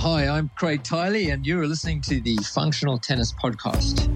[0.00, 4.06] Hi, I'm Craig Tiley, and you're listening to the Functional Tennis Podcast.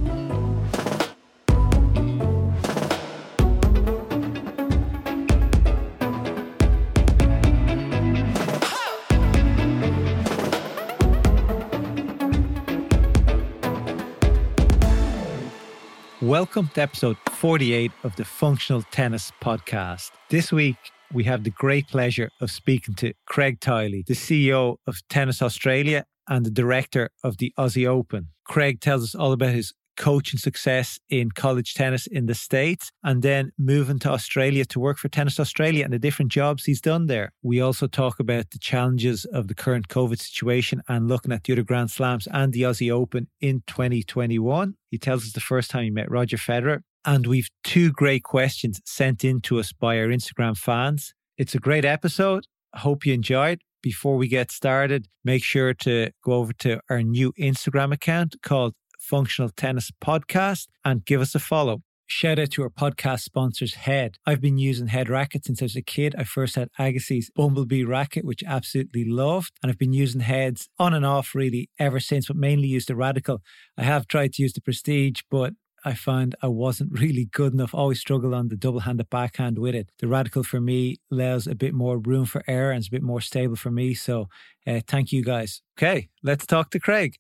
[16.23, 20.13] Welcome to episode 48 of the Functional Tennis Podcast.
[20.29, 20.77] This week,
[21.13, 26.05] we have the great pleasure of speaking to Craig Tiley, the CEO of Tennis Australia
[26.29, 28.29] and the director of the Aussie Open.
[28.45, 33.23] Craig tells us all about his coaching success in college tennis in the States and
[33.23, 37.07] then moving to Australia to work for Tennis Australia and the different jobs he's done
[37.07, 37.33] there.
[37.43, 41.53] We also talk about the challenges of the current COVID situation and looking at the
[41.53, 44.75] other Grand Slams and the Aussie Open in 2021.
[44.91, 48.81] He tells us the first time he met Roger Federer and we've two great questions
[48.85, 51.15] sent in to us by our Instagram fans.
[51.39, 52.47] It's a great episode.
[52.75, 53.61] Hope you enjoyed.
[53.83, 58.75] Before we get started, make sure to go over to our new Instagram account called
[59.01, 61.83] Functional Tennis Podcast and give us a follow.
[62.07, 64.17] Shout out to our podcast sponsors, Head.
[64.27, 66.15] I've been using Head rackets since I was a kid.
[66.19, 69.53] I first had Agassi's Bumblebee racket, which I absolutely loved.
[69.63, 72.97] And I've been using Heads on and off really ever since, but mainly used the
[72.97, 73.41] Radical.
[73.79, 77.75] I have tried to use the Prestige, but I found I wasn't really good enough.
[77.75, 79.91] Always struggled on the double handed backhand with it.
[79.99, 83.03] The radical for me allows a bit more room for error and it's a bit
[83.03, 83.95] more stable for me.
[83.95, 84.29] So
[84.67, 85.63] uh, thank you guys.
[85.79, 87.17] Okay, let's talk to Craig.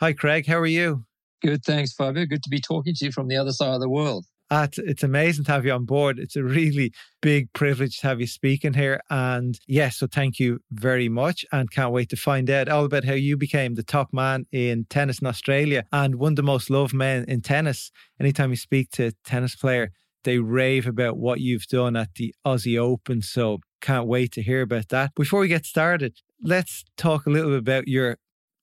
[0.00, 0.46] Hi, Craig.
[0.46, 1.04] How are you?
[1.42, 1.64] Good.
[1.64, 2.26] Thanks, Fabio.
[2.26, 4.24] Good to be talking to you from the other side of the world.
[4.50, 6.18] Ah, it's, it's amazing to have you on board.
[6.18, 6.92] It's a really
[7.22, 9.00] big privilege to have you speaking here.
[9.10, 11.44] And yes, yeah, so thank you very much.
[11.50, 14.84] And can't wait to find out all about how you became the top man in
[14.90, 17.90] tennis in Australia and one of the most loved men in tennis.
[18.20, 19.90] Anytime you speak to a tennis player,
[20.24, 23.22] they rave about what you've done at the Aussie Open.
[23.22, 25.14] So can't wait to hear about that.
[25.14, 28.18] Before we get started, let's talk a little bit about your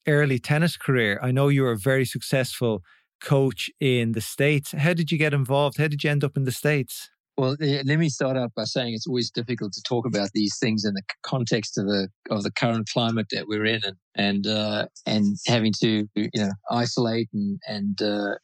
[0.07, 1.19] early tennis career.
[1.21, 2.81] I know you were very successful
[3.21, 4.71] coach in the States.
[4.71, 5.77] How did you get involved?
[5.77, 7.09] How did you end up in the States?
[7.37, 10.83] Well, let me start out by saying it's always difficult to talk about these things
[10.85, 14.87] in the context of the of the current climate that we're in, and and uh,
[15.05, 18.35] and having to you know isolate and and uh,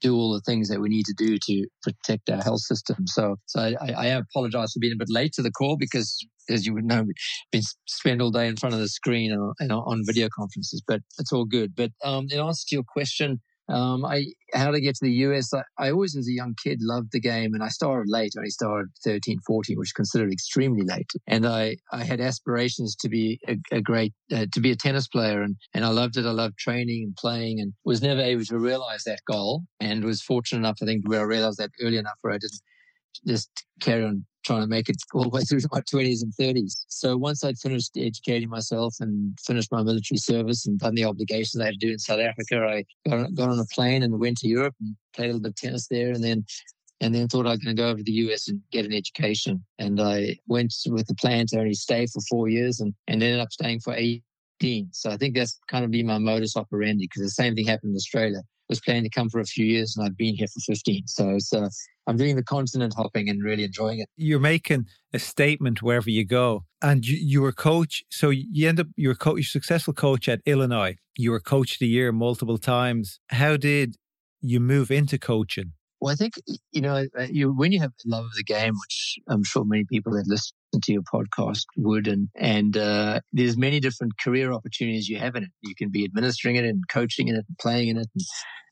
[0.00, 3.06] do all the things that we need to do to protect our health system.
[3.06, 6.16] So, so I, I apologize for being a bit late to the call because,
[6.48, 7.14] as you would know, we've
[7.50, 11.00] been spend all day in front of the screen and, and on video conferences, but
[11.18, 11.74] it's all good.
[11.74, 15.52] But um, in answer to your question, um, I how to get to the US.
[15.52, 18.32] I, I, always, as a young kid, loved the game, and I started late.
[18.36, 21.10] I only started 13, 14, which is considered extremely late.
[21.26, 25.08] And I, I had aspirations to be a, a great uh, to be a tennis
[25.08, 26.26] player, and and I loved it.
[26.26, 29.62] I loved training and playing, and was never able to realize that goal.
[29.80, 32.60] And was fortunate enough, I think, where I realized that early enough, where I didn't
[33.26, 33.50] just
[33.80, 36.76] carry on trying to make it all the way through to my 20s and 30s.
[36.88, 41.60] So once I'd finished educating myself and finished my military service and done the obligations
[41.60, 44.48] I had to do in South Africa, I got on, a plane and went to
[44.48, 46.12] Europe and played a little bit of tennis there.
[46.12, 46.44] And then
[47.02, 48.92] and then thought I was going to go over to the US and get an
[48.94, 49.62] education.
[49.78, 53.40] And I went with the plan to only stay for four years and, and ended
[53.40, 54.88] up staying for 18.
[54.92, 57.90] So I think that's kind of been my modus operandi because the same thing happened
[57.90, 60.48] in Australia I was planning to come for a few years and I've been here
[60.48, 61.06] for 15.
[61.06, 61.68] So it's, uh,
[62.06, 64.08] I'm doing the continent hopping and really enjoying it.
[64.16, 66.64] You're making a statement wherever you go.
[66.80, 68.04] And you, you were coach.
[68.10, 70.96] So you end up, you were coach, you're a successful coach at Illinois.
[71.16, 73.18] You were coach of the year multiple times.
[73.30, 73.96] How did
[74.40, 75.72] you move into coaching?
[76.00, 76.34] Well, I think,
[76.72, 79.84] you know, uh, you, when you have love of the game, which I'm sure many
[79.84, 85.08] people that listen to your podcast would, and, and uh, there's many different career opportunities
[85.08, 85.50] you have in it.
[85.62, 88.24] You can be administering it and coaching in it and playing in it and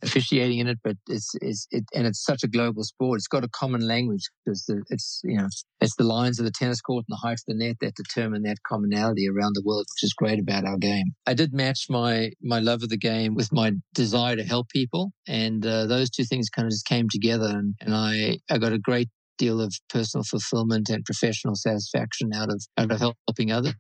[0.03, 3.19] officiating in it, but it's, it's it, and it's such a global sport.
[3.19, 5.49] It's got a common language because it's, you know,
[5.81, 8.43] it's the lines of the tennis court and the height of the net that determine
[8.43, 11.15] that commonality around the world, which is great about our game.
[11.27, 15.13] I did match my, my love of the game with my desire to help people.
[15.27, 18.73] And uh, those two things kind of just came together and, and I, I got
[18.73, 19.09] a great
[19.39, 23.75] deal of personal fulfillment and professional satisfaction out of, out of helping others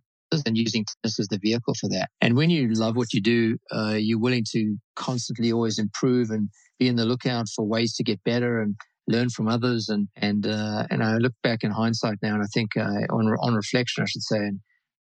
[0.46, 2.08] and using tennis as the vehicle for that.
[2.20, 6.48] And when you love what you do, uh, you're willing to constantly always improve and
[6.78, 8.74] be in the lookout for ways to get better and
[9.06, 9.88] learn from others.
[9.88, 13.26] And and uh, and I look back in hindsight now, and I think uh, on
[13.40, 14.60] on reflection, I should say, and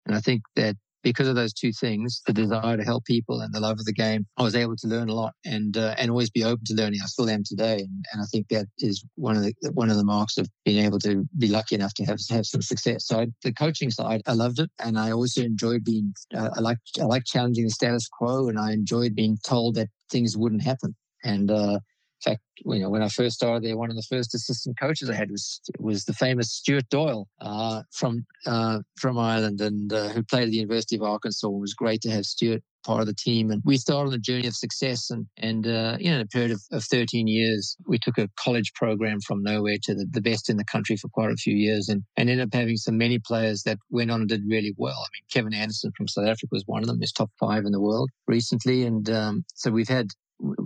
[0.05, 3.53] and I think that because of those two things, the desire to help people and
[3.53, 6.11] the love of the game, I was able to learn a lot and uh, and
[6.11, 6.99] always be open to learning.
[7.03, 9.97] I still am today, and, and I think that is one of the one of
[9.97, 13.07] the marks of being able to be lucky enough to have have some success.
[13.07, 16.13] So I, the coaching side, I loved it, and I also enjoyed being.
[16.35, 19.87] Uh, I like I like challenging the status quo, and I enjoyed being told that
[20.11, 20.95] things wouldn't happen.
[21.23, 21.79] And uh,
[22.25, 25.09] in fact, you know, when I first started there, one of the first assistant coaches
[25.09, 30.09] I had was was the famous Stuart Doyle uh, from uh, from Ireland, and uh,
[30.09, 31.47] who played at the University of Arkansas.
[31.47, 33.51] It was great to have Stuart part of the team.
[33.51, 35.09] And we started on a journey of success.
[35.09, 38.29] And, and uh, you know, in a period of, of 13 years, we took a
[38.37, 41.55] college program from nowhere to the, the best in the country for quite a few
[41.55, 44.73] years and, and ended up having so many players that went on and did really
[44.77, 44.97] well.
[44.97, 46.99] I mean, Kevin Anderson from South Africa was one of them.
[46.99, 48.85] He's top five in the world recently.
[48.85, 50.07] And um, so we've had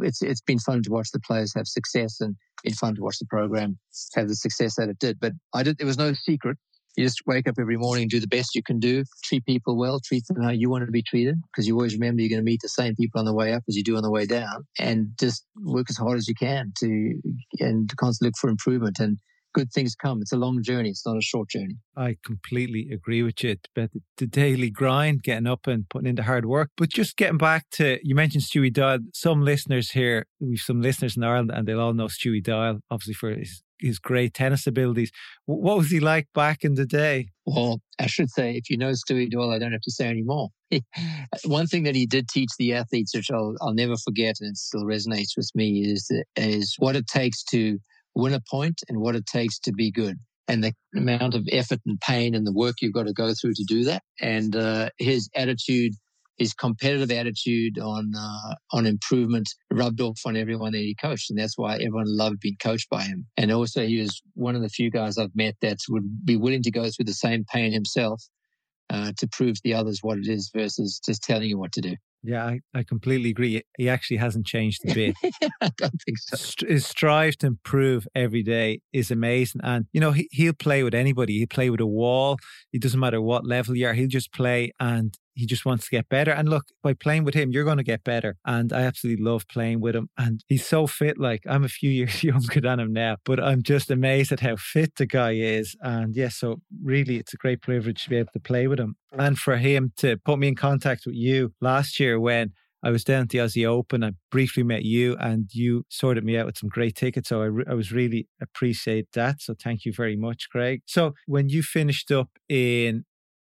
[0.01, 3.19] it's it's been fun to watch the players have success and been fun to watch
[3.19, 3.77] the program
[4.15, 5.19] have the success that it did.
[5.19, 5.77] But I did.
[5.77, 6.57] There was no secret
[6.95, 9.99] you just wake up every morning, do the best you can do, treat people well,
[9.99, 12.45] treat them how you want to be treated, because you always remember you're going to
[12.45, 14.65] meet the same people on the way up as you do on the way down,
[14.77, 17.19] and just work as hard as you can to
[17.59, 18.99] and constantly look for improvement.
[18.99, 19.17] And
[19.53, 20.21] good things come.
[20.21, 20.89] It's a long journey.
[20.89, 21.77] It's not a short journey.
[21.95, 23.57] I completely agree with you.
[23.75, 26.71] But the daily grind, getting up and putting in the hard work.
[26.75, 28.99] But just getting back to, you mentioned Stewie Doyle.
[29.13, 33.13] Some listeners here, we've some listeners in Ireland and they'll all know Stewie Doyle, obviously
[33.13, 35.11] for his, his great tennis abilities.
[35.45, 37.29] What was he like back in the day?
[37.45, 40.49] Well, I should say, if you know Stewie Doyle, I don't have to say anymore.
[41.45, 44.57] One thing that he did teach the athletes, which I'll, I'll never forget and it
[44.57, 47.79] still resonates with me, is, is what it takes to
[48.15, 50.17] win a point and what it takes to be good
[50.47, 53.53] and the amount of effort and pain and the work you've got to go through
[53.55, 54.03] to do that.
[54.21, 55.93] And uh, his attitude,
[56.37, 61.39] his competitive attitude on uh, on improvement, rubbed off on everyone that he coached, and
[61.39, 63.27] that's why everyone loved being coached by him.
[63.37, 66.63] And also, he was one of the few guys I've met that would be willing
[66.63, 68.23] to go through the same pain himself
[68.89, 71.81] uh, to prove to the others what it is, versus just telling you what to
[71.81, 71.95] do.
[72.23, 73.61] Yeah, I, I completely agree.
[73.77, 75.15] He actually hasn't changed a bit.
[75.61, 76.65] I don't think so.
[76.65, 79.59] His strive to improve every day is amazing.
[79.63, 81.37] And, you know, he, he'll play with anybody.
[81.39, 82.37] He'll play with a wall.
[82.71, 83.93] It doesn't matter what level you are.
[83.93, 86.31] He'll just play and he just wants to get better.
[86.31, 88.35] And look, by playing with him, you're going to get better.
[88.45, 90.09] And I absolutely love playing with him.
[90.17, 91.17] And he's so fit.
[91.17, 94.55] Like I'm a few years younger than him now, but I'm just amazed at how
[94.55, 95.75] fit the guy is.
[95.81, 98.79] And yes, yeah, so really, it's a great privilege to be able to play with
[98.79, 102.51] him and for him to put me in contact with you last year when
[102.83, 104.03] I was down at the Aussie Open.
[104.03, 107.29] I briefly met you and you sorted me out with some great tickets.
[107.29, 109.41] So I, re- I was really appreciate that.
[109.41, 110.81] So thank you very much, Craig.
[110.85, 113.05] So when you finished up in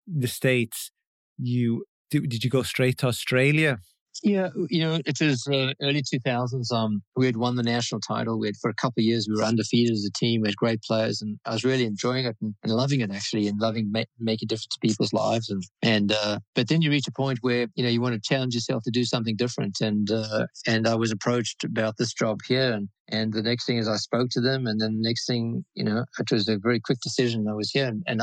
[0.05, 0.91] the States,
[1.37, 3.79] you did, you go straight to Australia?
[4.21, 6.71] Yeah, you know, it was uh, early 2000s.
[6.71, 8.39] Um, we had won the national title.
[8.39, 10.41] We had, for a couple of years, we were undefeated as a team.
[10.41, 13.47] We had great players, and I was really enjoying it and, and loving it actually,
[13.47, 15.49] and loving ma- making a difference to people's lives.
[15.49, 18.21] And and uh, but then you reach a point where you know you want to
[18.21, 19.77] challenge yourself to do something different.
[19.81, 23.77] And uh, and I was approached about this job here, and and the next thing
[23.77, 24.65] is I spoke to them.
[24.65, 27.47] And then the next thing, you know, it was a very quick decision.
[27.49, 28.21] I was here and, and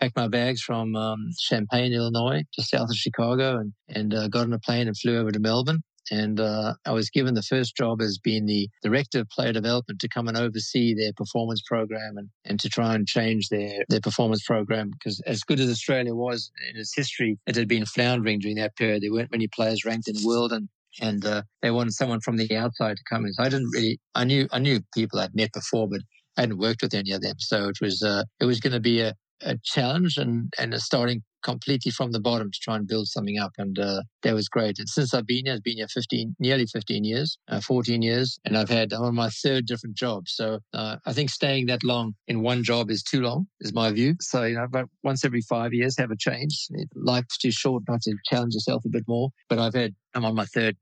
[0.00, 4.44] packed my bags from um, Champaign, Illinois, just south of Chicago, and, and uh, got
[4.44, 5.82] on a plane and flew over to Melbourne.
[6.10, 10.00] And uh, I was given the first job as being the director of player development
[10.00, 14.00] to come and oversee their performance program and, and to try and change their, their
[14.00, 14.90] performance program.
[14.90, 18.76] Because as good as Australia was in its history, it had been floundering during that
[18.76, 19.02] period.
[19.02, 20.52] There weren't many players ranked in the world.
[20.52, 20.68] And
[21.00, 23.32] and uh, they wanted someone from the outside to come in.
[23.32, 26.00] So I didn't really, I knew, I knew people I'd met before, but
[26.36, 27.36] I hadn't worked with any of them.
[27.38, 29.14] So it was, uh, it was going to be a,
[29.44, 33.52] a challenge and, and starting completely from the bottom to try and build something up.
[33.58, 34.78] And uh, that was great.
[34.78, 38.38] And since I've been here, I've been here 15, nearly 15 years, uh, 14 years,
[38.44, 40.28] and I've had, on my third different job.
[40.28, 43.90] So uh, I think staying that long in one job is too long, is my
[43.90, 44.14] view.
[44.20, 46.68] So, you know, about once every five years, have a change.
[46.94, 49.30] Life's too short not to challenge yourself a bit more.
[49.48, 50.76] But I've had, I'm on my third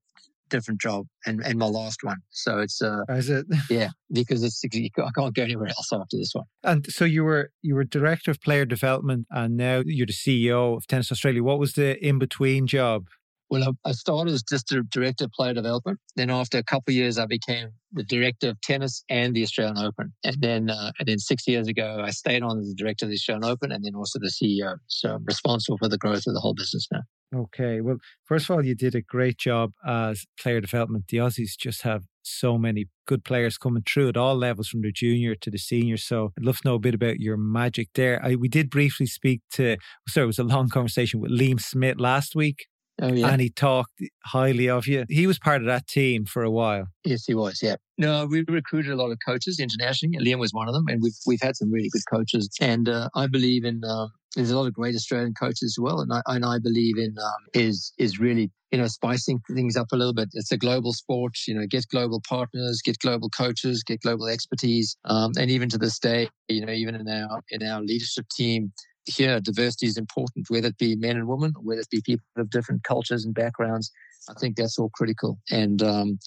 [0.51, 2.19] different job and, and my last one.
[2.31, 3.47] So it's uh is it?
[3.71, 6.45] yeah, because it's I can't go anywhere else after this one.
[6.63, 10.77] And so you were you were director of player development and now you're the CEO
[10.77, 11.43] of Tennis Australia.
[11.43, 13.07] What was the in between job?
[13.51, 15.99] Well, I started as just a director of player development.
[16.15, 19.77] Then after a couple of years, I became the director of tennis and the Australian
[19.77, 20.13] Open.
[20.23, 23.09] And then, uh, and then six years ago, I stayed on as the director of
[23.09, 24.77] the Australian Open and then also the CEO.
[24.87, 27.01] So I'm responsible for the growth of the whole business now.
[27.35, 27.81] Okay.
[27.81, 31.05] Well, first of all, you did a great job as player development.
[31.09, 34.93] The Aussies just have so many good players coming through at all levels from the
[34.93, 35.97] junior to the senior.
[35.97, 38.21] So I'd love to know a bit about your magic there.
[38.25, 39.77] I, we did briefly speak to,
[40.09, 42.67] sorry, it was a long conversation with Liam Smith last week.
[43.03, 43.29] Oh, yeah.
[43.29, 43.93] And he talked
[44.27, 45.07] highly of you.
[45.09, 46.89] He was part of that team for a while.
[47.05, 47.61] Yes, he was.
[47.63, 47.77] Yeah.
[47.97, 50.19] No, we recruited a lot of coaches internationally.
[50.23, 52.51] Liam was one of them, and we've we've had some really good coaches.
[52.61, 56.01] And uh, I believe in uh, there's a lot of great Australian coaches as well,
[56.01, 59.89] and I and I believe in um, is is really you know spicing things up
[59.93, 60.29] a little bit.
[60.35, 61.33] It's a global sport.
[61.47, 65.79] You know, get global partners, get global coaches, get global expertise, um, and even to
[65.79, 68.73] this day, you know, even in our in our leadership team,
[69.05, 72.25] here, diversity is important, whether it be men and women, or whether it be people
[72.37, 73.91] of different cultures and backgrounds.
[74.29, 75.39] I think that's all critical.
[75.51, 76.19] And um,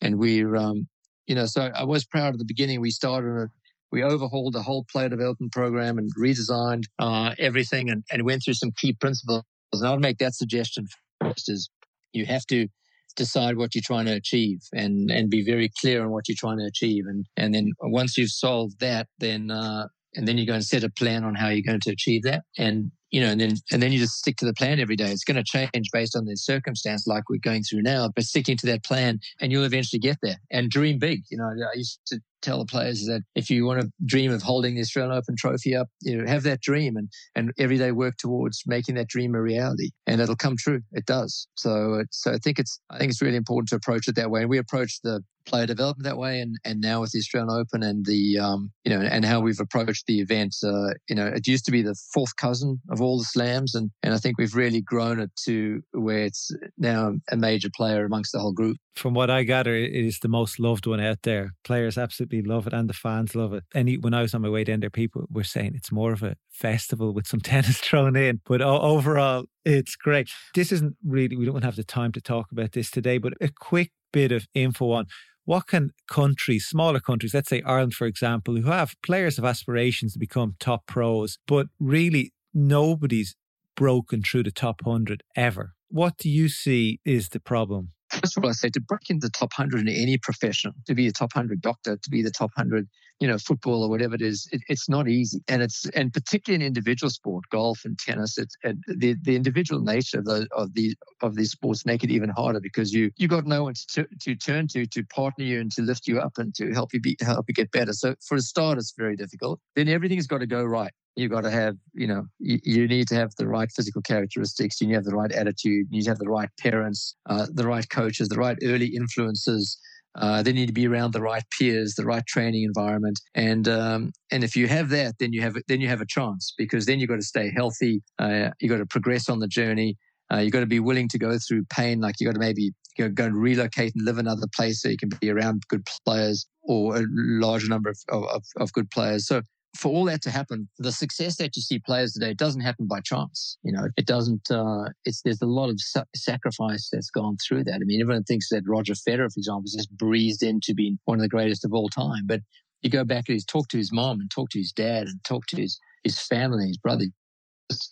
[0.00, 0.88] and we're um,
[1.26, 2.80] you know, so I was proud at the beginning.
[2.80, 3.48] We started a,
[3.92, 8.54] we overhauled the whole player development program and redesigned uh, everything and, and went through
[8.54, 9.44] some key principles.
[9.72, 10.86] And I'd make that suggestion
[11.20, 11.68] first is
[12.12, 12.68] You have to
[13.14, 16.58] decide what you're trying to achieve and and be very clear on what you're trying
[16.58, 17.04] to achieve.
[17.06, 20.84] And and then once you've solved that then uh, and then you go and set
[20.84, 22.42] a plan on how you're going to achieve that.
[22.58, 25.10] And you know and then and then you just stick to the plan every day.
[25.10, 28.56] It's going to change based on the circumstance like we're going through now but sticking
[28.58, 30.40] to that plan and you'll eventually get there.
[30.50, 33.80] And dream big you know i used to tell the players that if you want
[33.80, 37.08] to dream of holding the Australian Open trophy up, you know, have that dream and,
[37.34, 40.82] and every day work towards making that dream a reality and it'll come true.
[40.92, 41.46] It does.
[41.54, 44.30] So, uh, so I think it's, I think it's really important to approach it that
[44.30, 44.42] way.
[44.42, 46.40] And we approach the player development that way.
[46.40, 49.60] And, and now with the Australian Open and the, um, you know, and how we've
[49.60, 53.18] approached the event, uh, you know, it used to be the fourth cousin of all
[53.18, 53.74] the slams.
[53.74, 58.04] And, and I think we've really grown it to where it's now a major player
[58.04, 58.76] amongst the whole group.
[58.94, 61.52] From what I gather, it is the most loved one out there.
[61.64, 63.64] Players absolutely love it and the fans love it.
[63.74, 66.22] And when I was on my way down there, people were saying it's more of
[66.22, 68.40] a festival with some tennis thrown in.
[68.44, 70.28] But overall, it's great.
[70.54, 73.48] This isn't really, we don't have the time to talk about this today, but a
[73.48, 75.06] quick bit of info on
[75.44, 80.12] what can countries, smaller countries, let's say Ireland, for example, who have players of aspirations
[80.12, 83.34] to become top pros, but really nobody's
[83.76, 85.74] broken through the top 100 ever.
[85.88, 87.90] What do you see is the problem?
[88.10, 90.94] First of all, I say to break into the top 100 in any profession, to
[90.94, 92.86] be a top 100 doctor, to be the top 100,
[93.22, 95.40] you know, football or whatever it is, it, it's not easy.
[95.46, 99.80] And it's, and particularly in individual sport, golf and tennis, it's, and the, the individual
[99.80, 103.28] nature of, the, of, the, of these sports make it even harder because you, you
[103.28, 106.32] got no one to, to turn to, to partner you and to lift you up
[106.36, 107.92] and to help you be, help you get better.
[107.92, 109.60] So for a start, it's very difficult.
[109.76, 113.06] Then everything's got to go right you've got to have, you know, you, you, need
[113.06, 114.80] to have the right physical characteristics.
[114.80, 115.88] You need to have the right attitude.
[115.90, 119.78] You need to have the right parents, uh, the right coaches, the right early influences.
[120.14, 124.12] Uh, they need to be around the right peers, the right training environment, and um,
[124.30, 127.00] and if you have that, then you have then you have a chance because then
[127.00, 128.02] you've got to stay healthy.
[128.18, 129.96] Uh, you got to progress on the journey.
[130.32, 132.00] Uh, you've got to be willing to go through pain.
[132.00, 134.96] Like you've got to maybe go, go and relocate and live another place so you
[134.96, 139.26] can be around good players or a larger number of, of, of good players.
[139.26, 139.42] So
[139.74, 143.00] for all that to happen, the success that you see players today doesn't happen by
[143.00, 143.56] chance.
[143.62, 144.50] You know, it doesn't.
[144.50, 147.76] Uh, it's there's a lot of sa- sacrifice that's gone through that.
[147.76, 151.18] I mean, everyone thinks that Roger Federer, for example, is just breezed into being one
[151.18, 152.24] of the greatest of all time.
[152.26, 152.40] But
[152.82, 155.22] you go back and he's talk to his mom and talk to his dad and
[155.24, 157.06] talk to his his family, his brother.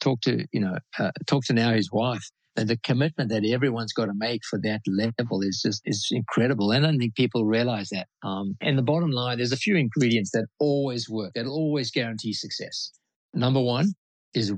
[0.01, 3.93] Talk to you know, uh, talk to now his wife and the commitment that everyone's
[3.93, 6.73] got to make for that level is just is incredible.
[6.73, 8.07] And I don't think people realize that.
[8.23, 12.33] Um, and the bottom line, there's a few ingredients that always work, that always guarantee
[12.33, 12.93] success.
[13.33, 13.93] Number one
[14.35, 14.53] is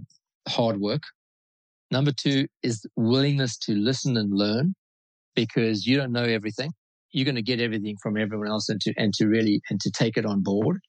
[0.49, 1.03] hard work.
[1.91, 4.75] Number two is willingness to listen and learn
[5.35, 6.73] because you don't know everything.
[7.11, 9.91] You're going to get everything from everyone else and to, and to really, and to
[9.91, 10.81] take it on board.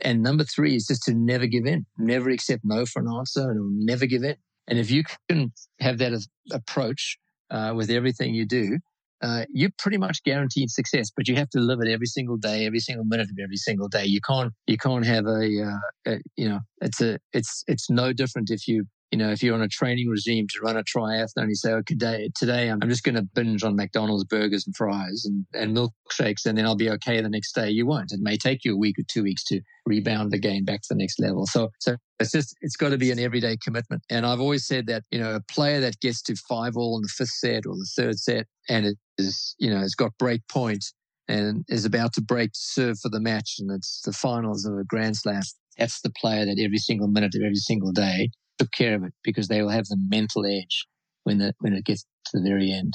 [0.00, 3.50] And number three is just to never give in, never accept no for an answer
[3.50, 4.36] and never give in.
[4.68, 6.12] And if you can have that
[6.52, 7.18] approach
[7.50, 8.78] uh, with everything you do,
[9.22, 11.10] uh, you're pretty much guaranteed success.
[11.16, 13.88] But you have to live it every single day, every single minute of every single
[13.88, 14.04] day.
[14.04, 18.12] You can't you can't have a, uh, a you know it's a it's it's no
[18.12, 21.48] different if you you know, if you're on a training regime to run a triathlon,
[21.48, 25.26] you say, okay, today, today I'm just going to binge on McDonald's burgers and fries
[25.26, 27.68] and, and milkshakes, and then I'll be okay the next day.
[27.68, 28.10] You won't.
[28.10, 30.94] It may take you a week or two weeks to rebound again back to the
[30.94, 31.46] next level.
[31.46, 34.02] So, so it's just, it's got to be an everyday commitment.
[34.08, 37.02] And I've always said that, you know, a player that gets to five all in
[37.02, 40.40] the fifth set or the third set and it is, you know, has got break
[40.48, 40.86] point
[41.28, 44.78] and is about to break to serve for the match and it's the finals of
[44.78, 45.42] a Grand Slam.
[45.76, 49.12] That's the player that every single minute of every single day took care of it
[49.22, 50.86] because they will have the mental edge
[51.24, 52.94] when the, when it gets to the very end.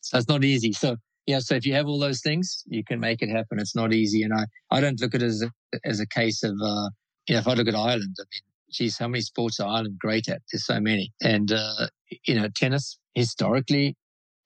[0.00, 0.72] So it's not easy.
[0.72, 0.96] So
[1.26, 3.58] yeah, so if you have all those things, you can make it happen.
[3.58, 6.42] It's not easy, and I, I don't look at it as a, as a case
[6.42, 6.88] of uh,
[7.26, 9.98] you know if I look at Ireland, I mean, geez, how many sports are Ireland
[9.98, 10.40] great at?
[10.50, 11.88] There's so many, and uh,
[12.26, 13.94] you know, tennis historically,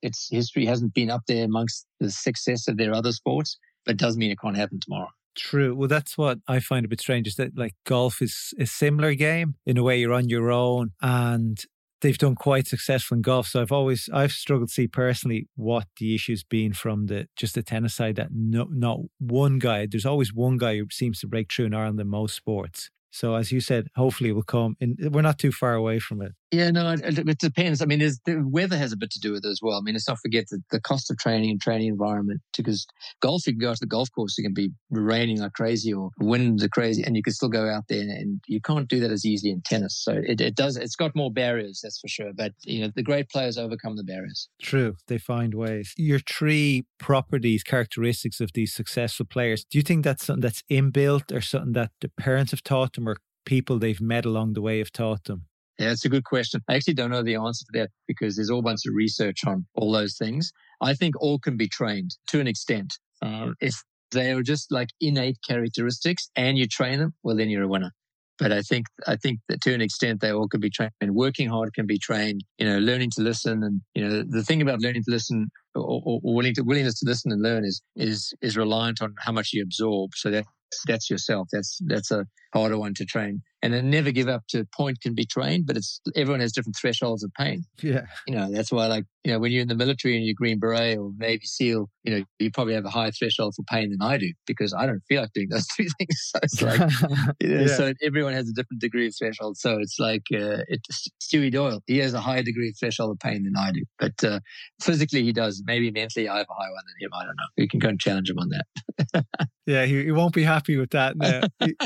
[0.02, 3.98] its history hasn't been up there amongst the success of their other sports, but it
[3.98, 5.10] doesn't mean it can't happen tomorrow.
[5.34, 5.74] True.
[5.74, 9.14] Well, that's what I find a bit strange is that like golf is a similar
[9.14, 11.64] game in a way you're on your own and
[12.02, 13.46] they've done quite successful in golf.
[13.46, 17.54] So I've always I've struggled to see personally what the issue's been from the just
[17.54, 19.86] the tennis side that no not one guy.
[19.86, 22.90] There's always one guy who seems to break through in Ireland in most sports.
[23.10, 24.76] So as you said, hopefully it will come.
[24.80, 26.32] And we're not too far away from it.
[26.52, 27.80] Yeah, no, it, depends.
[27.80, 29.78] I mean, the weather has a bit to do with it as well.
[29.78, 32.86] I mean, let's not forget the, the cost of training and training environment because
[33.22, 36.10] golf, you can go to the golf course, it can be raining like crazy or
[36.20, 39.10] winds are crazy and you can still go out there and you can't do that
[39.10, 39.98] as easily in tennis.
[40.04, 42.32] So it, it does, it's got more barriers, that's for sure.
[42.34, 44.50] But, you know, the great players overcome the barriers.
[44.60, 44.96] True.
[45.08, 45.94] They find ways.
[45.96, 51.32] Your three properties, characteristics of these successful players, do you think that's something that's inbuilt
[51.32, 53.16] or something that the parents have taught them or
[53.46, 55.46] people they've met along the way have taught them?
[55.82, 56.60] Yeah, it's a good question.
[56.68, 59.66] I actually don't know the answer to that because there's all bunch of research on
[59.74, 60.52] all those things.
[60.80, 62.94] I think all can be trained to an extent.
[63.20, 63.74] Uh, if
[64.12, 67.90] they are just like innate characteristics and you train them, well, then you're a winner.
[68.38, 70.92] But I think I think that to an extent they all can be trained.
[71.00, 72.44] And working hard can be trained.
[72.58, 75.82] You know, learning to listen, and you know the thing about learning to listen or,
[75.82, 79.32] or, or willing to willingness to listen and learn is is is reliant on how
[79.32, 80.12] much you absorb.
[80.14, 80.46] So that
[80.86, 81.48] that's yourself.
[81.52, 83.42] That's that's a harder one to train.
[83.64, 86.74] And then never give up to point can be trained, but it's everyone has different
[86.80, 87.62] thresholds of pain.
[87.80, 88.06] Yeah.
[88.26, 90.58] You know, that's why like, you know, when you're in the military and you're Green
[90.58, 94.02] Beret or Navy SEAL, you know, you probably have a higher threshold for pain than
[94.02, 96.30] I do because I don't feel like doing those two things.
[96.32, 96.80] So it's like,
[97.40, 97.66] you know, yeah.
[97.68, 99.58] so everyone has a different degree of threshold.
[99.58, 101.82] So it's like, uh, it's Stewie Doyle.
[101.86, 104.40] He has a higher degree of threshold of pain than I do, but, uh,
[104.80, 105.62] physically he does.
[105.64, 107.10] Maybe mentally I have a higher one than him.
[107.14, 107.44] I don't know.
[107.58, 109.24] You can go and challenge him on that.
[109.66, 109.84] yeah.
[109.84, 111.16] He, he won't be happy with that.
[111.16, 111.42] Now.
[111.60, 111.76] He,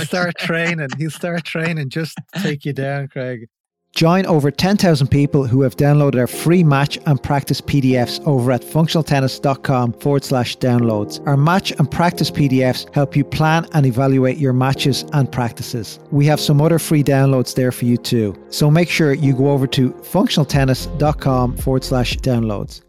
[0.00, 0.88] he'll start training.
[0.98, 3.48] He'll start training just take you down, Craig.
[3.94, 8.62] Join over 10,000 people who have downloaded our free match and practice PDFs over at
[8.62, 11.26] functionaltennis.com forward slash downloads.
[11.26, 15.98] Our match and practice PDFs help you plan and evaluate your matches and practices.
[16.12, 18.36] We have some other free downloads there for you too.
[18.50, 22.82] So make sure you go over to functionaltennis.com forward slash downloads.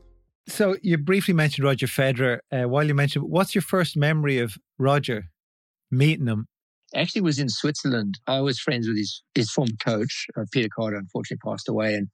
[0.48, 2.40] So you briefly mentioned Roger Federer.
[2.52, 5.30] Uh, while you mentioned, what's your first memory of Roger
[5.90, 6.48] meeting him
[6.96, 8.20] actually was in Switzerland.
[8.28, 11.96] I was friends with his, his former coach, uh, Peter Carter, unfortunately passed away.
[11.96, 12.08] And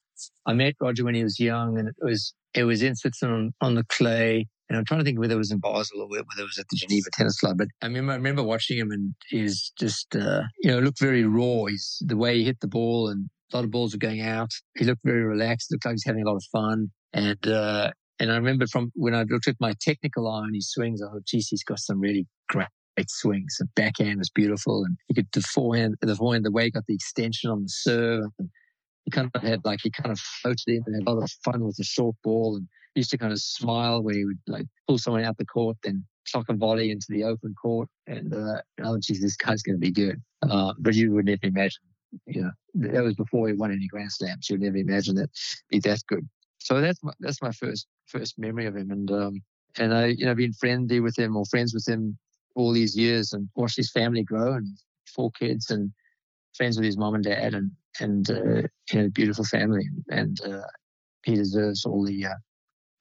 [0.46, 3.76] I met Roger when he was young and it was, it was in Switzerland on
[3.76, 4.48] the clay.
[4.70, 6.66] And I'm trying to think whether it was in Basel or whether it was at
[6.70, 7.58] the Geneva Tennis Club.
[7.58, 11.24] But I remember, I remember watching him and he's just, uh, you know, looked very
[11.24, 11.66] raw.
[11.66, 14.52] He's the way he hit the ball and a lot of balls were going out.
[14.78, 15.72] He looked very relaxed.
[15.72, 16.92] Looked like he's having a lot of fun.
[17.14, 20.70] And, uh, and I remember from when I looked at my technical eye on his
[20.70, 22.68] swings, I thought, geez, he's got some really great
[22.98, 23.58] great swings.
[23.60, 26.86] The backhand was beautiful, and he could the forehand, the forehand, the way he got
[26.88, 28.26] the extension on the serve.
[28.40, 28.50] And
[29.06, 31.32] he kind of had like he kind of floated in and had a lot of
[31.44, 34.66] fun with the short ball, and used to kind of smile when he would like
[34.88, 38.62] pull someone out the court, then clock a volley into the open court, and uh,
[38.84, 40.22] oh geez, this guy's going to be good.
[40.50, 41.82] Uh, but you would never imagine,
[42.26, 44.50] you know, that was before he won any Grand Slams.
[44.50, 45.30] You'd never imagine that
[45.70, 46.28] be that good.
[46.60, 49.42] So that's my, that's my first first memory of him, and um,
[49.78, 52.18] and I you know been friendly with him or friends with him
[52.58, 54.68] all these years and watched his family grow and
[55.16, 55.92] four kids and
[56.56, 60.62] friends with his mom and dad and and uh, you know, beautiful family and uh,
[61.24, 62.40] he deserves all the uh,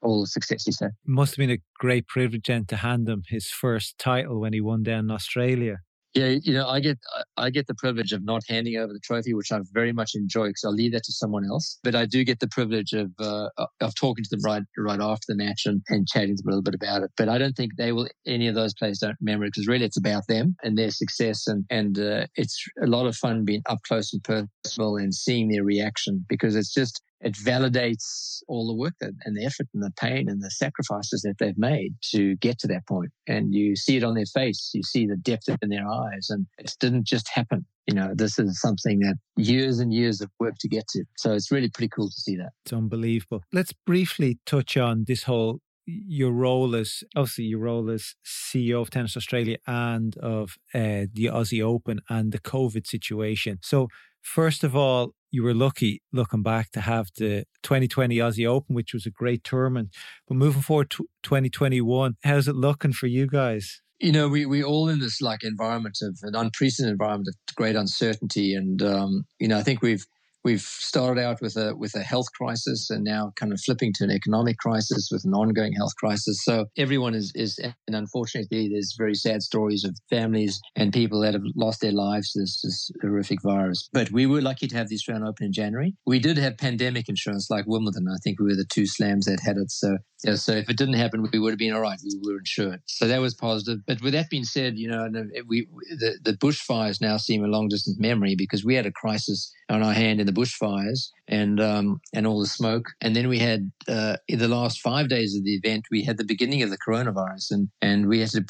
[0.03, 0.93] all the success he's had.
[1.07, 4.61] Must have been a great privilege then to hand him his first title when he
[4.61, 5.79] won down in Australia.
[6.17, 6.99] Yeah, you know, I get
[7.37, 10.47] I get the privilege of not handing over the trophy, which I very much enjoy
[10.47, 11.79] because I'll leave that to someone else.
[11.85, 13.51] But I do get the privilege of uh,
[13.83, 16.57] of talking to them right right after the match and, and chatting to them a
[16.57, 17.11] little bit about it.
[17.19, 18.09] But I don't think they will.
[18.27, 21.47] Any of those players don't remember it because really it's about them and their success,
[21.47, 25.49] and and uh, it's a lot of fun being up close and personal and seeing
[25.49, 29.83] their reaction because it's just it validates all the work that, and the effort and
[29.83, 33.11] the pain and the sacrifices that they've made to get to that point.
[33.27, 34.71] And you see it on their face.
[34.75, 36.29] You see the depth in their eyes.
[36.29, 37.67] And it didn't just happen.
[37.87, 41.05] You know, this is something that years and years of work to get to.
[41.17, 42.51] So it's really pretty cool to see that.
[42.65, 43.43] It's unbelievable.
[43.53, 48.91] Let's briefly touch on this whole your role as obviously your role as CEO of
[48.91, 53.59] Tennis Australia and of uh, the Aussie Open and the COVID situation.
[53.63, 53.89] So,
[54.23, 58.93] first of all, you were lucky looking back to have the 2020 Aussie Open, which
[58.93, 59.91] was a great tournament.
[60.27, 63.81] But moving forward to 2021, how's it looking for you guys?
[64.01, 67.77] You know, we we all in this like environment of an unprecedented environment of great
[67.77, 70.05] uncertainty, and um, you know, I think we've
[70.47, 74.05] we've started out with a with a health crisis and now kind of flipping to
[74.05, 76.45] an economic crisis with an ongoing health crisis.
[76.45, 81.35] So everyone is is and unfortunately there's very sad stories of families and people that
[81.35, 83.89] have lost their lives to this, this horrific virus.
[83.93, 85.97] But we were lucky to have the Australian Open in January.
[86.07, 88.07] We did have pandemic insurance like Wimbledon.
[88.09, 89.73] I think we were the two slams that had it.
[89.73, 91.99] So yeah, so if it didn't happen, we would have been all right.
[92.03, 92.83] We were insured.
[92.87, 93.81] So that was positive.
[93.87, 95.09] But with that being said, you know,
[95.47, 99.53] we the, the bushfires now seem a long distance memory because we had a crisis
[99.69, 102.87] on our hand in the bushfires and um, and all the smoke.
[103.01, 106.17] And then we had uh, in the last five days of the event, we had
[106.17, 108.45] the beginning of the coronavirus, and and we had to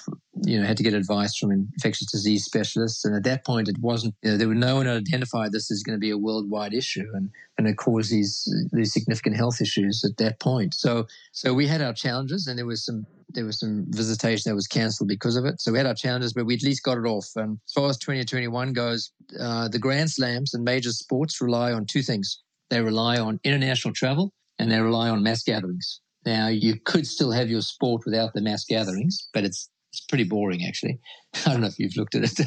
[0.44, 3.04] you know had to get advice from infectious disease specialists.
[3.04, 5.82] And at that point, it wasn't you know, there was no one identified this as
[5.82, 10.04] going to be a worldwide issue, and and it caused these these significant health issues
[10.04, 10.74] at that point.
[10.74, 14.54] So so we had our challenges, and there was some there was some visitation that
[14.54, 15.60] was cancelled because of it.
[15.60, 17.28] So we had our challenges, but we at least got it off.
[17.36, 21.86] And as far as 2021 goes, uh, the Grand Slams and major sports rely on
[21.86, 22.42] two things.
[22.70, 26.00] They rely on international travel and they rely on mass gatherings.
[26.24, 30.24] Now, you could still have your sport without the mass gatherings, but it's It's pretty
[30.24, 30.98] boring, actually.
[31.46, 32.46] I don't know if you've looked at it.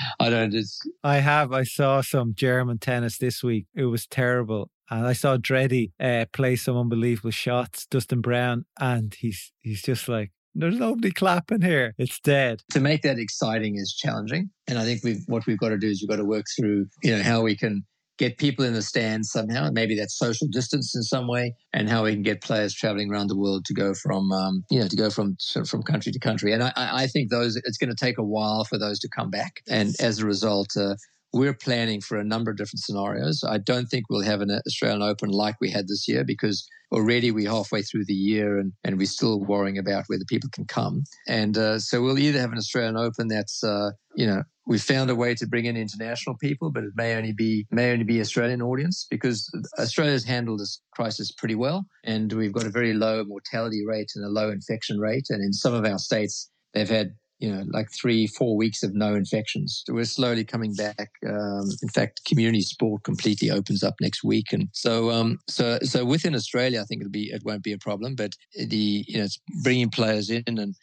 [0.20, 0.52] I don't.
[0.52, 0.80] It's...
[1.04, 1.52] I have.
[1.52, 3.66] I saw some German tennis this week.
[3.74, 4.70] It was terrible.
[4.90, 10.08] And I saw Dreddy uh, play some unbelievable shots, Dustin Brown, and he's he's just
[10.08, 11.94] like, there's nobody clapping here.
[11.98, 12.62] It's dead.
[12.72, 14.50] To make that exciting is challenging.
[14.66, 16.86] And I think we've, what we've got to do is we've got to work through,
[17.04, 17.84] you know, how we can
[18.18, 19.70] get people in the stands somehow.
[19.72, 23.28] Maybe that's social distance in some way, and how we can get players traveling around
[23.28, 26.12] the world to go from, um, you know, to go from sort of from country
[26.12, 26.52] to country.
[26.52, 29.30] And I, I think those it's going to take a while for those to come
[29.30, 29.60] back.
[29.68, 30.96] And as a result, uh,
[31.32, 33.44] we're planning for a number of different scenarios.
[33.46, 37.30] I don't think we'll have an Australian Open like we had this year because already
[37.30, 41.04] we're halfway through the year and, and we're still worrying about whether people can come.
[41.26, 45.08] And uh, so we'll either have an Australian Open that's, uh, you know, we found
[45.08, 48.20] a way to bring in international people, but it may only be may only be
[48.20, 53.24] Australian audience because Australia's handled this crisis pretty well, and we've got a very low
[53.24, 55.26] mortality rate and a low infection rate.
[55.30, 58.94] And in some of our states, they've had you know, like three, four weeks of
[58.94, 59.84] no infections.
[59.88, 61.08] We're slowly coming back.
[61.24, 66.04] Um, in fact, community sport completely opens up next week, and so, um, so, so
[66.04, 68.16] within Australia, I think it'll be, it won't be a problem.
[68.16, 70.74] But the, you know, it's bringing players in and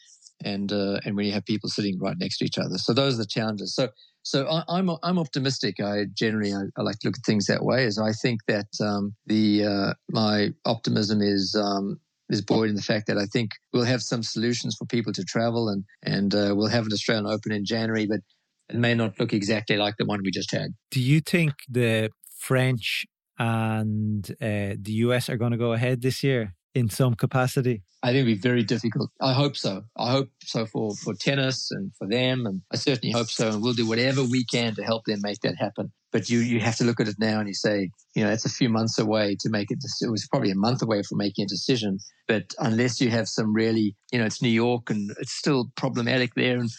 [0.44, 2.78] and uh, and when you have people sitting right next to each other.
[2.78, 3.74] So those are the challenges.
[3.74, 3.88] So
[4.22, 5.78] so I, am I'm, I'm optimistic.
[5.80, 7.84] I generally I, I, like to look at things that way.
[7.84, 12.82] As I think that um, the uh, my optimism is um, is buoyed in the
[12.82, 16.54] fact that I think we'll have some solutions for people to travel and and uh,
[16.56, 18.20] we'll have an Australian Open in January, but
[18.68, 20.74] it may not look exactly like the one we just had.
[20.90, 23.06] Do you think the French
[23.38, 26.54] and uh, the US are going to go ahead this year?
[26.76, 27.82] In some capacity?
[28.02, 29.10] I think it'd be very difficult.
[29.20, 29.84] I hope so.
[29.96, 32.44] I hope so for, for tennis and for them.
[32.44, 33.48] And I certainly hope so.
[33.48, 35.90] And we'll do whatever we can to help them make that happen.
[36.12, 38.44] But you, you have to look at it now and you say, you know, it's
[38.44, 39.78] a few months away to make it.
[40.02, 41.98] It was probably a month away from making a decision.
[42.28, 46.34] But unless you have some really, you know, it's New York and it's still problematic
[46.34, 46.58] there.
[46.58, 46.70] And,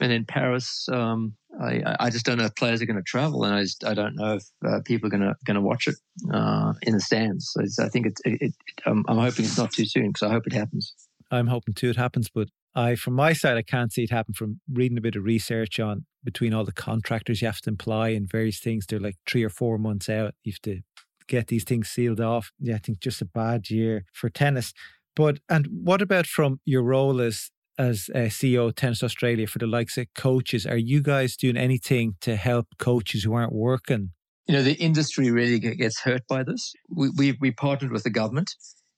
[0.00, 3.44] and in Paris, um, I, I just don't know if players are going to travel,
[3.44, 5.86] and I, just, I don't know if uh, people are going to going to watch
[5.86, 5.96] it
[6.32, 7.52] uh, in the stands.
[7.52, 8.54] So I think it, it, it
[8.86, 10.92] I'm, I'm, hoping it's not too soon because I hope it happens.
[11.30, 14.34] I'm hoping too it happens, but I, from my side, I can't see it happen.
[14.34, 18.16] From reading a bit of research on between all the contractors you have to employ
[18.16, 20.34] and various things, they're like three or four months out.
[20.42, 20.80] You have to
[21.28, 22.50] get these things sealed off.
[22.58, 24.72] Yeah, I think just a bad year for tennis.
[25.16, 29.66] But and what about from your role as as CEO of Tennis Australia for the
[29.66, 34.10] likes of coaches, are you guys doing anything to help coaches who aren't working?
[34.46, 36.72] You know, the industry really gets hurt by this.
[36.94, 38.50] We, we, we partnered with the government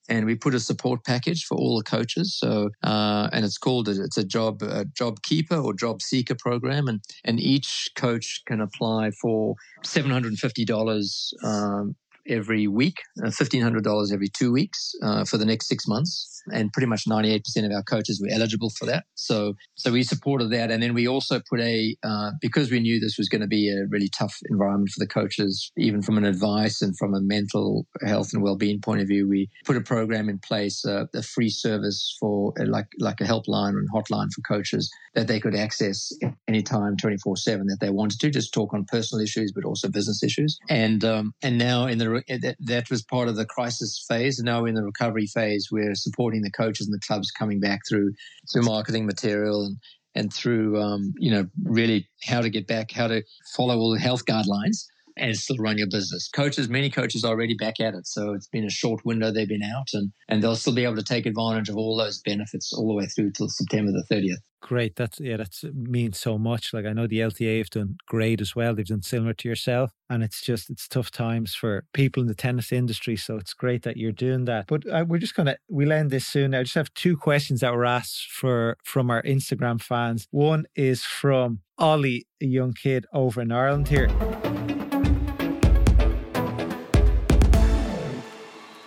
[0.09, 2.37] and we put a support package for all the coaches.
[2.39, 6.89] So, uh, and it's called it's a job a job keeper or job seeker program,
[6.89, 11.97] and and each coach can apply for seven hundred and fifty dollars um,
[12.29, 16.37] every week, uh, fifteen hundred dollars every two weeks uh, for the next six months
[16.53, 19.05] and pretty much 98% of our coaches were eligible for that.
[19.15, 20.71] So, so we supported that.
[20.71, 23.69] And then we also put a, uh, because we knew this was going to be
[23.71, 27.87] a really tough environment for the coaches, even from an advice and from a mental
[28.05, 31.51] health and well-being point of view, we put a program in place, uh, a free
[31.51, 36.13] service for uh, like, like a helpline and hotline for coaches that they could access
[36.47, 40.23] anytime 24 seven that they wanted to just talk on personal issues, but also business
[40.23, 40.59] issues.
[40.69, 44.39] And, um, and now in the, that, that was part of the crisis phase.
[44.43, 47.61] Now we're in the recovery phase, we're supporting supporting the coaches and the clubs coming
[47.61, 48.13] back through
[48.53, 49.77] through marketing material and
[50.15, 53.23] and through um, you know really how to get back, how to
[53.55, 56.29] follow all the health guidelines and still run your business.
[56.29, 58.07] Coaches, many coaches are already back at it.
[58.07, 60.97] So it's been a short window they've been out and, and they'll still be able
[60.97, 64.39] to take advantage of all those benefits all the way through till September the 30th.
[64.61, 64.97] Great.
[64.97, 66.73] That's, yeah, that means so much.
[66.73, 68.75] Like I know the LTA have done great as well.
[68.75, 69.93] They've done similar to yourself.
[70.11, 73.17] And it's just, it's tough times for people in the tennis industry.
[73.17, 74.67] So it's great that you're doing that.
[74.67, 76.55] But uh, we're just going to, we'll end this soon.
[76.55, 80.27] I just have two questions that were asked for, from our Instagram fans.
[80.31, 84.09] One is from Ollie, a young kid over in Ireland here.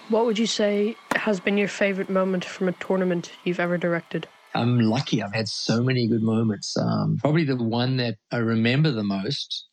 [0.10, 4.28] What would you say has been your favorite moment from a tournament you've ever directed?
[4.56, 5.22] I'm lucky.
[5.22, 6.76] I've had so many good moments.
[6.76, 9.68] Um, probably the one that I remember the most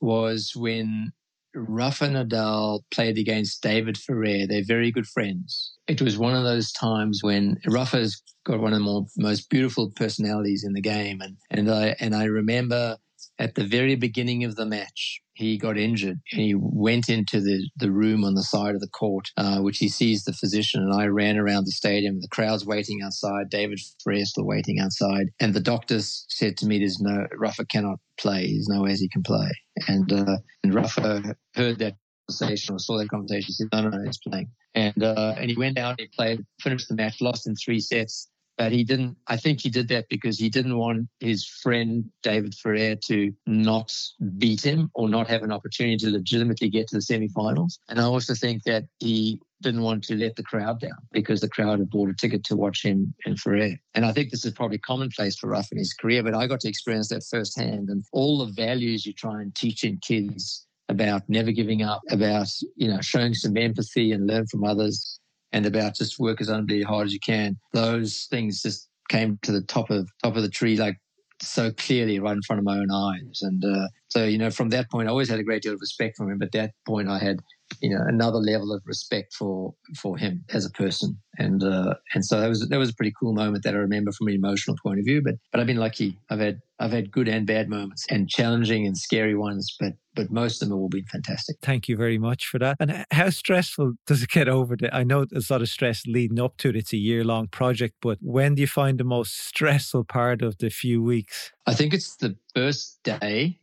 [0.00, 1.10] was when
[1.56, 4.46] Rafa Nadal played against David Ferrer.
[4.46, 5.72] They're very good friends.
[5.88, 9.90] It was one of those times when Rafa's got one of the more, most beautiful
[9.90, 12.98] personalities in the game, and and I and I remember
[13.40, 16.18] at the very beginning of the match, he got injured.
[16.32, 19.78] And he went into the, the room on the side of the court, uh, which
[19.78, 20.82] he sees the physician.
[20.82, 22.20] And I ran around the stadium.
[22.20, 23.48] The crowd's waiting outside.
[23.48, 25.26] David Ferrer still waiting outside.
[25.38, 28.52] And the doctors said to me, "There's no Rafa cannot play.
[28.52, 29.50] There's no way he can play."
[29.86, 31.94] And uh, and Rafa heard that
[32.28, 33.46] conversation or saw that conversation.
[33.46, 36.00] He said, "No, no, no, he's playing." And uh, and he went out.
[36.00, 39.16] He played, finished the match, lost in three sets but he didn't.
[39.28, 43.94] I think he did that because he didn't want his friend David Ferrer to not
[44.36, 47.78] beat him or not have an opportunity to legitimately get to the semifinals.
[47.88, 51.48] And I also think that he didn't want to let the crowd down because the
[51.48, 53.76] crowd had bought a ticket to watch him and Ferrer.
[53.94, 56.60] And I think this is probably commonplace for Rafa in his career, but I got
[56.60, 57.88] to experience that firsthand.
[57.88, 62.48] And all the values you try and teach in kids about never giving up, about,
[62.76, 65.17] you know, showing some empathy and learn from others,
[65.52, 67.56] and about just work as unbelievably hard as you can.
[67.72, 70.98] Those things just came to the top of top of the tree like
[71.40, 73.40] so clearly right in front of my own eyes.
[73.42, 75.80] And uh, so, you know, from that point, I always had a great deal of
[75.80, 76.38] respect for him.
[76.38, 77.38] But that point, I had
[77.80, 82.24] you know another level of respect for for him as a person and uh and
[82.24, 84.76] so that was that was a pretty cool moment that I remember from an emotional
[84.82, 87.68] point of view but but I've been lucky I've had I've had good and bad
[87.68, 91.56] moments and challenging and scary ones but but most of them have all been fantastic
[91.62, 95.04] thank you very much for that and how stressful does it get over the I
[95.04, 97.94] know there's a lot of stress leading up to it it's a year long project
[98.02, 101.94] but when do you find the most stressful part of the few weeks I think
[101.94, 103.60] it's the first day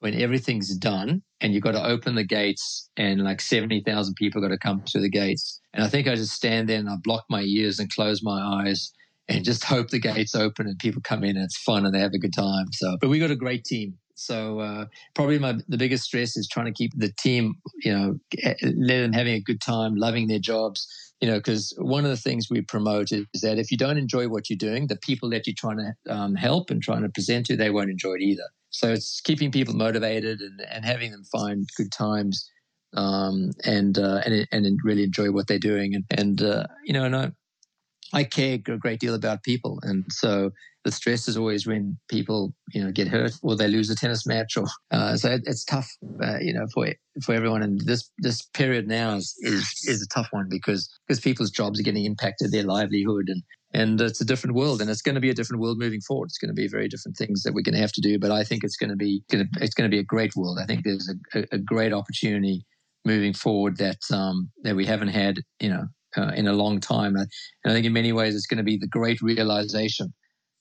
[0.00, 4.48] when everything's done and you've got to open the gates and like 70,000 people got
[4.48, 5.60] to come through the gates.
[5.74, 8.40] And I think I just stand there and I block my ears and close my
[8.40, 8.92] eyes
[9.28, 12.00] and just hope the gates open and people come in and it's fun and they
[12.00, 12.66] have a good time.
[12.72, 13.98] So, but we got a great team.
[14.16, 18.18] So uh, probably my the biggest stress is trying to keep the team, you know,
[18.62, 20.86] let them having a good time, loving their jobs,
[21.20, 24.26] you know, because one of the things we promote is, that if you don't enjoy
[24.28, 27.46] what you're doing, the people that you're trying to um, help and trying to present
[27.46, 28.48] to, they won't enjoy it either.
[28.70, 32.50] So it's keeping people motivated and, and having them find good times
[32.94, 35.94] um, and, uh, and and really enjoy what they're doing.
[35.94, 37.32] And, and uh, you know, and I,
[38.12, 39.78] I care a great deal about people.
[39.82, 40.50] And so
[40.84, 44.26] the stress is always when people, you know, get hurt or they lose a tennis
[44.26, 45.90] match or, uh, so it, it's tough,
[46.22, 46.88] uh, you know, for,
[47.24, 47.62] for everyone.
[47.62, 51.80] And this, this period now is, is, is a tough one because, because people's jobs
[51.80, 53.42] are getting impacted, their livelihood and,
[53.74, 56.26] and it's a different world and it's going to be a different world moving forward
[56.26, 58.30] it's going to be very different things that we're going to have to do but
[58.30, 60.84] i think it's going to be it's going to be a great world i think
[60.84, 62.64] there's a, a great opportunity
[63.04, 65.86] moving forward that um, that we haven't had you know
[66.16, 67.16] uh, in a long time.
[67.16, 67.28] And
[67.64, 70.12] i think in many ways it's going to be the great realization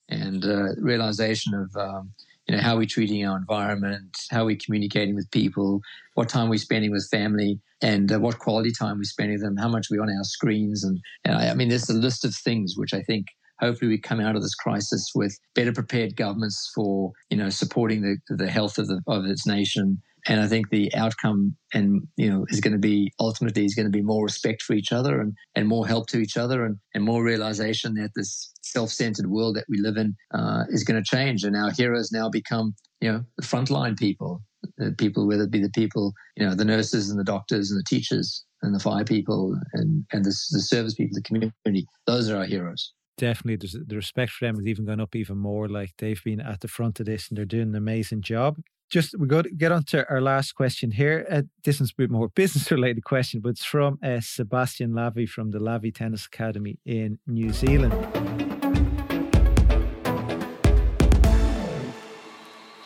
[0.09, 2.11] and uh, realization of um,
[2.47, 5.81] you know how we're treating our environment how we're communicating with people
[6.13, 9.57] what time we're spending with family and uh, what quality time we're spending with them
[9.57, 10.83] how much we're on our screens.
[10.83, 13.27] And, and I, I, mean there's a list of things which i think
[13.59, 18.01] hopefully we come out of this crisis with better prepared governments for you know supporting
[18.01, 22.29] the, the health of, the, of its nation and I think the outcome and you
[22.29, 25.21] know is going to be ultimately is going to be more respect for each other
[25.21, 29.55] and, and more help to each other and, and more realization that this self-centered world
[29.55, 31.43] that we live in uh, is going to change.
[31.43, 34.41] And our heroes now become you know the frontline people
[34.77, 37.79] the people whether it be the people you know the nurses and the doctors and
[37.79, 41.85] the teachers and the fire people and and the, the service people the community.
[42.07, 42.93] Those are our heroes.
[43.17, 45.69] Definitely the respect for them has even gone up even more.
[45.69, 48.57] Like they've been at the front of this and they're doing an amazing job
[48.89, 51.25] just we go to get on to our last question here.
[51.29, 55.27] Uh, this is a bit more business related question, but it's from uh, Sebastian Lavi
[55.27, 57.93] from the Lavi Tennis Academy in New Zealand.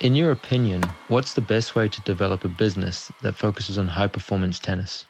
[0.01, 4.07] In your opinion, what's the best way to develop a business that focuses on high
[4.07, 5.05] performance tennis?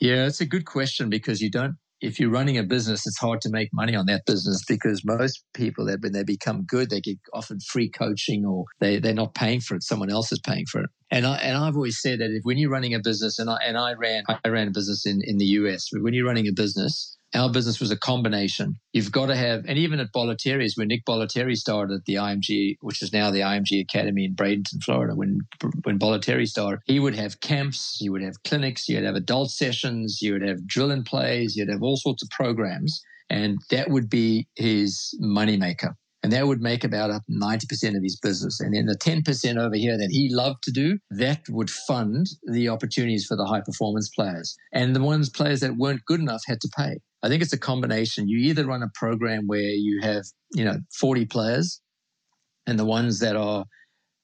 [0.00, 3.40] Yeah, it's a good question because you don't if you're running a business, it's hard
[3.42, 7.00] to make money on that business because most people that when they become good, they
[7.00, 9.84] get often free coaching or they, they're not paying for it.
[9.84, 10.90] Someone else is paying for it.
[11.12, 13.58] And I, and I've always said that if when you're running a business and I,
[13.64, 16.52] and I ran, I ran a business in, in the US, when you're running a
[16.52, 18.76] business, our business was a combination.
[18.92, 22.76] You've got to have, and even at Bollettieri's, when Nick Bollettieri started at the IMG,
[22.80, 25.38] which is now the IMG Academy in Bradenton, Florida, when
[25.84, 30.20] when Bollettieri started, he would have camps, you would have clinics, you'd have adult sessions,
[30.20, 34.10] you would have drill and plays, you'd have all sorts of programs, and that would
[34.10, 35.94] be his moneymaker.
[36.22, 38.60] And that would make about up 90% of his business.
[38.60, 42.68] And then the 10% over here that he loved to do, that would fund the
[42.68, 44.56] opportunities for the high performance players.
[44.72, 46.98] And the ones players that weren't good enough had to pay.
[47.24, 48.28] I think it's a combination.
[48.28, 51.80] You either run a program where you have, you know, 40 players
[52.66, 53.64] and the ones that are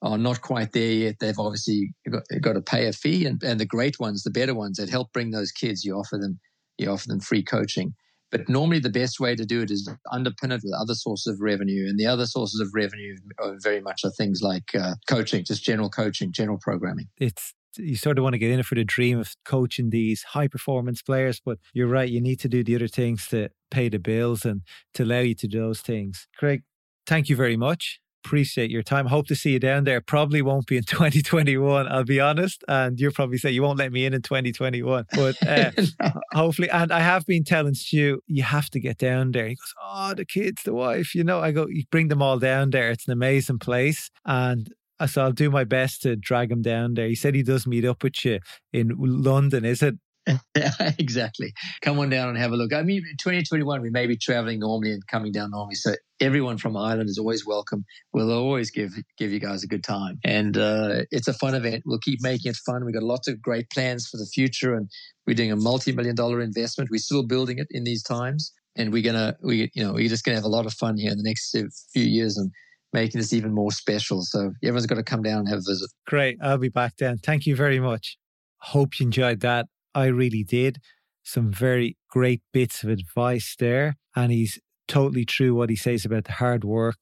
[0.00, 3.26] are not quite there yet, they've obviously got, got to pay a fee.
[3.26, 6.16] And, and the great ones, the better ones that help bring those kids, you offer
[6.18, 6.38] them,
[6.78, 7.94] you offer them free coaching.
[8.30, 11.40] But normally the best way to do it is underpin it with other sources of
[11.40, 11.88] revenue.
[11.88, 15.64] And the other sources of revenue are very much are things like uh, coaching, just
[15.64, 17.08] general coaching, general programming.
[17.18, 20.22] It's you sort of want to get in it for the dream of coaching these
[20.22, 23.88] high performance players, but you're right, you need to do the other things to pay
[23.88, 24.62] the bills and
[24.94, 26.26] to allow you to do those things.
[26.36, 26.62] Craig,
[27.06, 28.00] thank you very much.
[28.24, 29.06] Appreciate your time.
[29.06, 30.00] Hope to see you down there.
[30.00, 32.64] Probably won't be in 2021, I'll be honest.
[32.68, 35.06] And you'll probably say you won't let me in in 2021.
[35.14, 36.20] But uh, no.
[36.32, 39.48] hopefully, and I have been telling Stu, you have to get down there.
[39.48, 42.38] He goes, Oh, the kids, the wife, you know, I go, you bring them all
[42.38, 42.90] down there.
[42.90, 44.10] It's an amazing place.
[44.24, 44.72] And
[45.06, 47.06] so I'll do my best to drag him down there.
[47.06, 48.40] He said he does meet up with you
[48.72, 49.94] in London, is it?
[50.98, 51.52] exactly.
[51.82, 52.72] Come on down and have a look.
[52.72, 55.74] I mean, 2021, we may be traveling normally and coming down normally.
[55.74, 57.84] So everyone from Ireland is always welcome.
[58.12, 60.18] We'll always give give you guys a good time.
[60.24, 61.84] And uh, it's a fun event.
[61.86, 62.84] We'll keep making it fun.
[62.84, 64.74] We've got lots of great plans for the future.
[64.74, 64.88] And
[65.26, 66.90] we're doing a multi million dollar investment.
[66.90, 68.52] We're still building it in these times.
[68.76, 70.96] And we're to, we, you know, we're just going to have a lot of fun
[70.96, 71.56] here in the next
[71.92, 72.36] few years.
[72.36, 72.52] And
[72.92, 74.22] making this even more special.
[74.22, 75.90] So everyone's got to come down and have a visit.
[76.06, 76.38] Great.
[76.42, 77.18] I'll be back then.
[77.18, 78.16] Thank you very much.
[78.60, 79.66] Hope you enjoyed that.
[79.98, 80.78] I really did.
[81.24, 83.96] Some very great bits of advice there.
[84.14, 87.00] And he's totally true what he says about the hard work,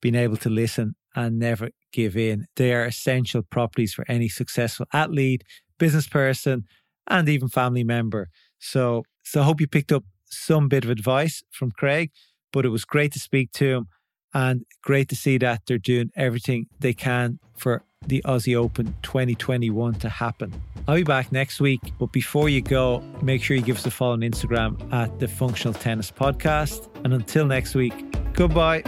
[0.00, 2.46] being able to listen and never give in.
[2.56, 5.42] They are essential properties for any successful athlete,
[5.78, 6.64] business person,
[7.06, 8.28] and even family member.
[8.58, 12.10] So, so I hope you picked up some bit of advice from Craig,
[12.52, 13.86] but it was great to speak to him
[14.32, 19.94] and great to see that they're doing everything they can for the Aussie Open 2021
[19.94, 20.52] to happen.
[20.88, 23.90] I'll be back next week, but before you go, make sure you give us a
[23.90, 26.88] follow on Instagram at the Functional Tennis Podcast.
[27.04, 27.94] And until next week,
[28.32, 28.82] goodbye.